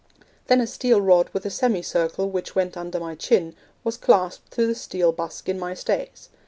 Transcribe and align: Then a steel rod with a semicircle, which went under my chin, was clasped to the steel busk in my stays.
Then 0.47 0.59
a 0.61 0.65
steel 0.65 0.99
rod 0.99 1.29
with 1.31 1.45
a 1.45 1.51
semicircle, 1.51 2.27
which 2.31 2.55
went 2.55 2.75
under 2.75 2.99
my 2.99 3.13
chin, 3.13 3.55
was 3.83 3.97
clasped 3.97 4.49
to 4.53 4.65
the 4.65 4.73
steel 4.73 5.11
busk 5.11 5.47
in 5.47 5.59
my 5.59 5.75
stays. 5.75 6.29